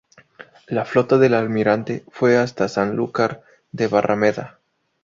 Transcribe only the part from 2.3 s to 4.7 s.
hasta Sanlúcar de Barrameda.